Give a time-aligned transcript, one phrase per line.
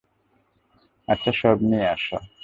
[1.07, 2.17] আচ্ছা, সব নিয়ে আসো।